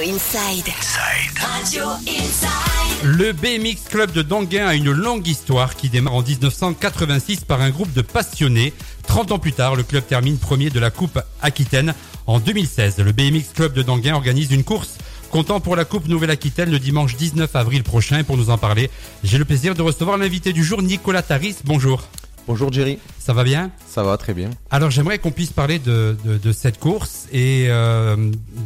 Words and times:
Radio 0.00 0.14
Inside. 0.14 0.64
Radio 1.36 1.84
Inside. 2.08 3.04
Le 3.04 3.32
BMX 3.32 3.90
Club 3.90 4.12
de 4.12 4.22
Danguin 4.22 4.66
a 4.66 4.74
une 4.74 4.92
longue 4.92 5.26
histoire 5.26 5.76
qui 5.76 5.90
démarre 5.90 6.14
en 6.14 6.22
1986 6.22 7.44
par 7.44 7.60
un 7.60 7.68
groupe 7.68 7.92
de 7.92 8.00
passionnés. 8.00 8.72
30 9.08 9.32
ans 9.32 9.38
plus 9.38 9.52
tard, 9.52 9.76
le 9.76 9.82
club 9.82 10.06
termine 10.06 10.38
premier 10.38 10.70
de 10.70 10.80
la 10.80 10.90
Coupe 10.90 11.20
Aquitaine. 11.42 11.92
En 12.26 12.40
2016, 12.40 12.96
le 12.96 13.12
BMX 13.12 13.52
Club 13.54 13.74
de 13.74 13.82
Danguin 13.82 14.14
organise 14.14 14.50
une 14.52 14.64
course 14.64 14.96
comptant 15.30 15.60
pour 15.60 15.76
la 15.76 15.84
Coupe 15.84 16.08
Nouvelle-Aquitaine 16.08 16.70
le 16.70 16.78
dimanche 16.78 17.16
19 17.16 17.54
avril 17.54 17.82
prochain. 17.82 18.20
Et 18.20 18.24
pour 18.24 18.38
nous 18.38 18.48
en 18.48 18.56
parler, 18.56 18.90
j'ai 19.22 19.36
le 19.36 19.44
plaisir 19.44 19.74
de 19.74 19.82
recevoir 19.82 20.16
l'invité 20.16 20.54
du 20.54 20.64
jour, 20.64 20.80
Nicolas 20.80 21.22
Taris. 21.22 21.56
Bonjour. 21.64 22.08
Bonjour 22.50 22.72
Jerry, 22.72 22.98
Ça 23.20 23.32
va 23.32 23.44
bien? 23.44 23.70
Ça 23.86 24.02
va 24.02 24.16
très 24.18 24.34
bien. 24.34 24.50
Alors 24.72 24.90
j'aimerais 24.90 25.20
qu'on 25.20 25.30
puisse 25.30 25.52
parler 25.52 25.78
de, 25.78 26.16
de, 26.24 26.36
de 26.36 26.50
cette 26.52 26.80
course 26.80 27.28
et 27.32 27.66
euh, 27.68 28.16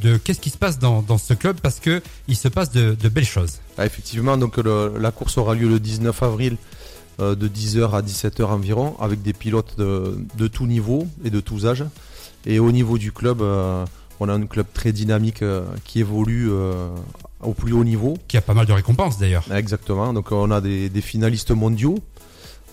de 0.01 0.17
qu'est-ce 0.17 0.41
qui 0.41 0.49
se 0.49 0.57
passe 0.57 0.79
dans, 0.79 1.03
dans 1.03 1.19
ce 1.19 1.35
club 1.35 1.59
parce 1.63 1.81
que 1.81 2.01
il 2.27 2.35
se 2.35 2.49
passe 2.49 2.71
de, 2.71 2.95
de 2.99 3.09
belles 3.11 3.27
choses. 3.27 3.59
Ah, 3.77 3.85
effectivement, 3.85 4.39
donc 4.39 4.57
le- 4.57 4.95
la 4.99 5.11
course 5.11 5.37
aura 5.37 5.55
lieu 5.55 5.69
le 5.69 5.81
19 5.81 6.23
avril 6.23 6.57
euh, 7.21 7.35
de 7.35 7.47
10h 7.47 7.91
à 7.95 8.01
17h 8.01 8.45
environ 8.45 8.97
avec 9.01 9.21
des 9.21 9.35
pilotes 9.35 9.75
de, 9.77 10.17
de 10.39 10.47
tout 10.49 10.67
niveau 10.67 11.07
et 11.23 11.29
de 11.29 11.41
tous 11.41 11.67
âges. 11.67 11.85
Et 12.47 12.59
au 12.61 12.73
niveau 12.73 12.97
du 12.97 13.13
club, 13.13 13.43
euh, 13.43 13.85
on 14.19 14.31
a 14.31 14.33
un 14.33 14.47
club 14.47 14.65
très 14.73 14.93
dynamique 14.93 15.43
euh, 15.43 15.63
qui 15.85 16.01
évolue 16.01 16.49
euh, 16.51 16.89
au 17.43 17.53
plus 17.53 17.75
haut 17.75 17.85
niveau. 17.85 18.17
Qui 18.29 18.39
a 18.39 18.41
pas 18.41 18.55
mal 18.55 18.65
de 18.65 18.73
récompenses 18.73 19.19
d'ailleurs. 19.19 19.45
Exactement, 19.55 20.15
donc 20.15 20.33
on 20.33 20.51
a 20.51 20.63
des, 20.63 20.89
des 20.89 21.01
finalistes 21.03 21.51
mondiaux. 21.51 21.99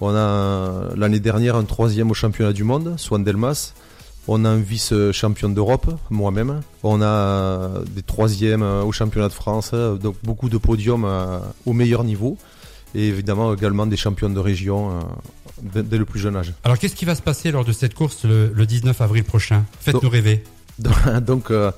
On 0.02 0.16
a 0.16 0.96
l'année 0.96 1.20
dernière 1.20 1.56
un 1.56 1.64
troisième 1.64 2.12
au 2.12 2.14
championnat 2.14 2.54
du 2.54 2.64
monde, 2.64 2.96
Swan 2.98 3.24
Delmas. 3.24 3.74
On 4.28 4.46
a 4.46 4.50
un 4.50 4.60
vice-champion 4.60 5.50
d'Europe, 5.50 5.92
moi-même. 6.10 6.62
On 6.84 7.02
a 7.02 7.70
des 7.96 8.04
troisièmes 8.04 8.62
au 8.62 8.92
championnat 8.92 9.30
de 9.30 9.34
France, 9.34 9.74
donc 9.74 10.16
beaucoup 10.24 10.50
de 10.50 10.58
podiums 10.58 11.06
euh, 11.06 11.40
au 11.66 11.74
meilleur 11.74 12.04
niveau. 12.04 12.38
Et 12.94 13.08
évidemment 13.08 13.54
également 13.54 13.88
des 13.88 13.98
champions 13.98 14.30
de 14.30 14.40
région 14.40 14.92
euh, 14.92 15.82
dès, 15.82 15.98
le 15.98 16.06
plus 16.06 16.20
jeune 16.20 16.36
âge. 16.36 16.54
Alors 16.64 16.78
qu'est-ce 16.78 16.96
qui 16.96 17.06
va 17.06 17.16
se 17.16 17.22
passer 17.22 17.52
lors 17.52 17.64
de 17.64 17.72
cette 17.72 17.94
course 17.94 18.26
le, 18.26 18.52
le 18.54 18.66
19 18.66 19.00
avril 19.02 19.24
prochain? 19.24 19.64
Faites-nous 19.80 20.10
rêver. 20.10 20.44
donc 21.22 21.52
euh, 21.52 21.72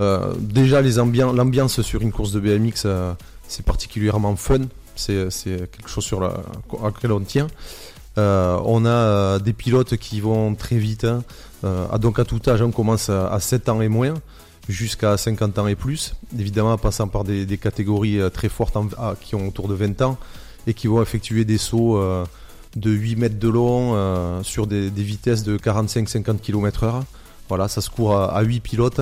euh, 0.00 0.34
déjà 0.38 0.82
l'ambiance 0.82 1.82
sur 1.82 2.02
une 2.02 2.12
course 2.12 2.32
de 2.32 2.40
BMX 2.40 2.82
euh, 2.84 3.14
c'est 3.48 3.64
particulièrement 3.64 4.36
fun 4.36 4.60
c'est 4.98 5.70
quelque 5.70 5.88
chose 5.88 6.04
sur 6.04 6.22
à 6.22 6.42
laquelle 6.82 7.12
on 7.12 7.20
tient 7.20 7.48
Euh, 8.18 8.58
on 8.64 8.86
a 8.86 8.88
euh, 8.88 9.38
des 9.38 9.52
pilotes 9.52 9.96
qui 9.98 10.20
vont 10.20 10.54
très 10.54 10.78
vite 10.78 11.04
hein. 11.04 11.22
Euh, 11.64 11.86
à- 11.92 11.98
donc 11.98 12.18
à 12.18 12.24
tout 12.24 12.40
âge 12.48 12.62
on 12.62 12.70
commence 12.70 13.10
à, 13.10 13.28
à 13.28 13.40
7 13.40 13.68
ans 13.68 13.82
et 13.82 13.88
moins 13.88 14.14
jusqu'à 14.70 15.18
50 15.18 15.58
ans 15.58 15.66
et 15.66 15.74
plus 15.74 16.14
évidemment 16.38 16.72
en 16.72 16.78
passant 16.78 17.08
par 17.08 17.24
des, 17.24 17.58
catégories 17.58 18.18
très 18.32 18.48
fortes 18.48 18.76
ah, 18.96 19.14
qui 19.20 19.34
ont 19.34 19.46
autour 19.48 19.68
de 19.68 19.74
20 19.74 20.00
ans 20.00 20.16
et 20.66 20.72
qui 20.72 20.86
vont 20.86 21.02
effectuer 21.02 21.44
des 21.44 21.58
sauts 21.58 22.00
de 22.74 22.90
8 22.90 23.16
mètres 23.16 23.38
de 23.38 23.48
long 23.48 24.42
sur 24.42 24.66
des, 24.66 24.90
vitesses 24.90 25.44
de 25.44 25.56
45-50 25.58 26.40
km 26.40 26.84
heure 26.84 27.04
voilà, 27.48 27.68
ça 27.68 27.80
se 27.80 27.90
court 27.90 28.16
à, 28.16 28.34
à 28.34 28.42
8 28.42 28.58
pilotes. 28.58 29.00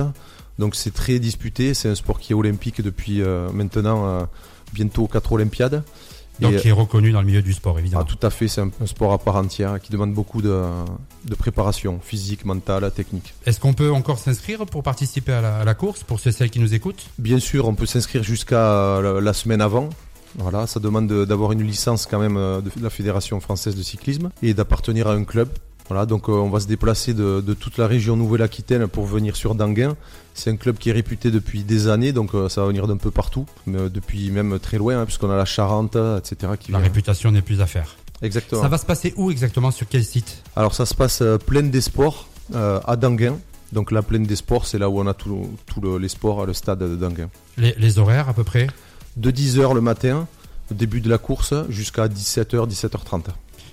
Donc 0.59 0.75
c'est 0.75 0.93
très 0.93 1.17
disputé. 1.17 1.73
C'est 1.73 1.89
un 1.89 1.95
sport 1.95 2.19
qui 2.19 2.33
est 2.33 2.35
olympique 2.35 2.81
depuis 2.81 3.23
maintenant 3.51 4.27
bientôt 4.75 5.07
4 5.07 5.31
Olympiades. 5.31 5.81
Donc 6.41 6.51
Et- 6.53 6.57
qui 6.57 6.67
est 6.67 6.73
reconnu 6.73 7.13
dans 7.13 7.21
le 7.21 7.27
milieu 7.27 7.41
du 7.41 7.53
sport 7.53 7.75
Ah, 7.77 7.79
évidemment. 7.79 8.03
tout 8.03 8.17
à 8.21 8.29
fait, 8.29 8.49
c'est 8.49 8.59
un, 8.59 8.69
un 8.81 8.85
sport 8.85 9.13
à 9.13 9.17
part 9.17 9.37
entière 9.37 9.79
qui 9.79 9.89
demande 9.93 10.13
beaucoup 10.13 10.41
de, 10.41 10.61
de 11.23 11.33
préparation 11.35 12.01
physique, 12.03 12.43
mentale, 12.43 12.91
technique. 12.91 13.33
Est-ce 13.45 13.61
qu'on 13.61 13.73
peut 13.73 13.89
encore 13.89 14.19
s'inscrire 14.19 14.65
pour 14.65 14.83
participer 14.83 15.31
à 15.31 15.39
la, 15.39 15.57
à 15.59 15.63
la 15.63 15.73
course 15.75 16.03
pour 16.03 16.19
ceux 16.19 16.31
et 16.31 16.33
celles 16.33 16.49
qui 16.49 16.59
nous 16.59 16.73
écoutent? 16.73 17.05
Bien 17.19 17.39
sûr, 17.39 17.69
on 17.69 17.73
peut 17.73 17.85
s'inscrire 17.85 18.21
jusqu'à 18.21 18.57
euh, 18.59 19.15
la, 19.15 19.21
la 19.21 19.31
semaine 19.33 19.61
avant. 19.61 19.89
Voilà, 20.37 20.67
ça 20.67 20.81
demande 20.81 21.07
de- 21.07 21.23
d'avoir 21.23 21.53
une 21.53 21.63
licence 21.63 22.05
quand 22.05 22.19
même 22.19 22.35
euh, 22.35 22.59
de 22.59 22.69
la 22.81 22.89
Fédération 22.89 23.39
française 23.39 23.73
de 23.77 23.81
cyclisme 23.83 24.29
et 24.43 24.53
d'appartenir 24.53 25.07
à 25.07 25.13
un 25.13 25.23
club. 25.23 25.47
Voilà, 25.87 26.05
donc 26.05 26.29
euh, 26.29 26.31
on 26.33 26.49
va 26.49 26.59
se 26.59 26.67
déplacer 26.67 27.13
de, 27.13 27.41
de 27.41 27.53
toute 27.53 27.77
la 27.77 27.85
région 27.87 28.15
Nouvelle-Aquitaine 28.15 28.87
pour 28.87 29.05
venir 29.05 29.35
sur 29.35 29.53
Danguin. 29.53 29.95
C'est 30.33 30.49
un 30.49 30.55
club 30.55 30.77
qui 30.77 30.89
est 30.89 30.93
réputé 30.93 31.29
depuis 31.31 31.63
des 31.63 31.87
années, 31.87 32.11
donc 32.11 32.33
euh, 32.33 32.49
ça 32.49 32.61
va 32.61 32.67
venir 32.67 32.87
d'un 32.87 32.97
peu 32.97 33.11
partout, 33.11 33.45
mais 33.67 33.77
euh, 33.79 33.89
depuis 33.89 34.31
même 34.31 34.57
très 34.59 34.77
loin, 34.77 34.99
hein, 35.01 35.05
puisqu'on 35.05 35.29
a 35.29 35.37
la 35.37 35.45
Charente, 35.45 35.95
etc. 35.95 36.53
Qui 36.59 36.71
La 36.71 36.79
vient. 36.79 36.87
réputation 36.87 37.31
n'est 37.31 37.43
plus 37.43 37.61
à 37.61 37.67
faire. 37.67 37.95
Exactement. 38.21 38.61
Ça 38.61 38.67
va 38.67 38.77
se 38.79 38.85
passer 38.85 39.13
où 39.15 39.29
exactement 39.29 39.69
Sur 39.71 39.87
quel 39.87 40.03
site? 40.03 40.41
Alors 40.55 40.73
ça 40.73 40.85
se 40.87 40.95
passe 40.95 41.21
euh, 41.21 41.37
plaine 41.37 41.69
des 41.69 41.81
sports 41.81 42.27
à 42.53 42.95
Danguin. 42.95 43.37
Donc 43.71 43.91
la 43.91 44.01
plaine 44.03 44.23
des 44.23 44.35
sports, 44.35 44.67
c'est 44.67 44.77
là 44.77 44.87
où 44.89 44.99
on 44.99 45.07
a 45.07 45.13
tous 45.15 45.49
les 45.99 46.07
sports, 46.07 46.45
le 46.45 46.53
stade 46.53 46.79
de 46.79 46.95
Danguin. 46.95 47.29
les, 47.57 47.73
les 47.77 47.97
horaires 47.99 48.29
à 48.29 48.33
peu 48.33 48.43
près? 48.43 48.67
De 49.17 49.31
10h 49.31 49.73
le 49.73 49.81
matin, 49.81 50.27
début 50.71 51.01
de 51.01 51.09
la 51.09 51.17
course, 51.17 51.53
jusqu'à 51.69 52.07
17h, 52.07 52.69
17h30. 52.69 53.23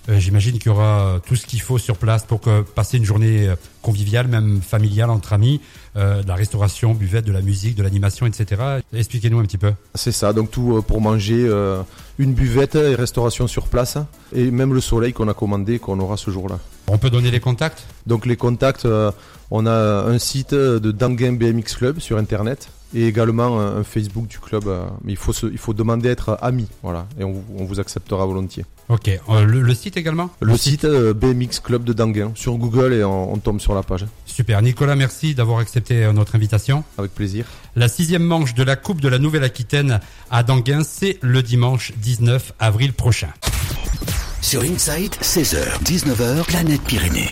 Euh, 0.08 0.18
J'imagine 0.18 0.58
qu'il 0.58 0.66
y 0.66 0.74
aura 0.74 1.00
euh, 1.00 1.18
tout 1.24 1.36
ce 1.36 1.46
qu'il 1.46 1.60
faut 1.60 1.78
sur 1.78 1.96
place 1.96 2.24
pour 2.24 2.40
que, 2.40 2.62
passer 2.62 2.96
une 2.96 3.04
journée 3.04 3.48
euh, 3.48 3.56
conviviale, 3.82 4.28
même 4.28 4.60
familiale 4.60 5.10
entre 5.10 5.32
amis, 5.32 5.60
euh, 5.96 6.22
de 6.22 6.28
la 6.28 6.34
restauration, 6.34 6.94
buvette, 6.94 7.24
de 7.24 7.32
la 7.32 7.42
musique, 7.42 7.76
de 7.76 7.82
l'animation, 7.82 8.26
etc. 8.26 8.62
Expliquez-nous 8.92 9.38
un 9.38 9.44
petit 9.44 9.58
peu. 9.58 9.72
C'est 9.94 10.12
ça, 10.12 10.32
donc 10.32 10.50
tout 10.50 10.82
pour 10.86 11.00
manger, 11.00 11.44
euh, 11.46 11.82
une 12.18 12.34
buvette 12.34 12.74
et 12.74 12.94
restauration 12.94 13.46
sur 13.46 13.68
place, 13.68 13.98
et 14.34 14.50
même 14.50 14.74
le 14.74 14.80
soleil 14.80 15.12
qu'on 15.12 15.28
a 15.28 15.34
commandé, 15.34 15.78
qu'on 15.78 15.98
aura 16.00 16.16
ce 16.16 16.30
jour-là. 16.30 16.58
On 16.88 16.98
peut 16.98 17.10
donner 17.10 17.30
les 17.30 17.40
contacts? 17.40 17.84
Donc 18.06 18.26
les 18.26 18.36
contacts, 18.36 18.86
euh, 18.86 19.12
on 19.50 19.66
a 19.66 19.72
un 19.72 20.18
site 20.18 20.54
de 20.54 20.90
Danguin 20.90 21.32
BMX 21.34 21.76
Club 21.76 22.00
sur 22.00 22.18
internet 22.18 22.68
et 22.94 23.06
également 23.06 23.58
un 23.60 23.76
un 23.78 23.84
Facebook 23.84 24.26
du 24.26 24.38
club. 24.38 24.66
euh, 24.66 24.84
mais 25.04 25.12
il 25.12 25.16
faut, 25.18 25.32
se, 25.32 25.46
il 25.46 25.58
faut 25.58 25.72
demander 25.74 26.08
à 26.08 26.12
être 26.12 26.38
ami, 26.42 26.66
voilà, 26.82 27.06
et 27.18 27.24
on, 27.24 27.32
vous- 27.32 27.44
on 27.58 27.64
vous 27.64 27.80
acceptera 27.80 28.24
volontiers. 28.26 28.64
Ok. 28.88 29.08
Euh, 29.08 29.44
le, 29.44 29.62
le 29.62 29.74
site 29.74 29.96
également? 29.96 30.28
Le 30.40 30.56
site 30.56 30.84
euh, 30.84 31.14
BMX 31.14 31.60
Club 31.62 31.84
de 31.84 31.92
Danguin 31.92 32.32
sur 32.34 32.56
Google 32.58 32.92
et 32.92 33.04
on, 33.04 33.32
on 33.32 33.36
tombe 33.38 33.60
sur 33.60 33.74
la 33.74 33.82
page. 33.82 34.04
Super. 34.26 34.60
Nicolas, 34.60 34.96
merci 34.96 35.34
d'avoir 35.34 35.58
accepté 35.60 36.04
euh, 36.04 36.12
notre 36.12 36.34
invitation. 36.36 36.84
Avec 36.98 37.14
plaisir. 37.14 37.46
La 37.76 37.88
sixième 37.88 38.22
manche 38.24 38.54
de 38.54 38.62
la 38.62 38.76
Coupe 38.76 39.00
de 39.00 39.08
la 39.08 39.18
Nouvelle-Aquitaine 39.18 40.00
à 40.30 40.42
Danguin, 40.42 40.82
c'est 40.84 41.18
le 41.22 41.42
dimanche 41.42 41.92
19 41.96 42.52
avril 42.58 42.92
prochain. 42.92 43.28
Sur 44.42 44.62
Inside, 44.62 45.14
16h, 45.22 45.82
19h, 45.84 46.44
Planète 46.44 46.82
Pyrénées. 46.82 47.30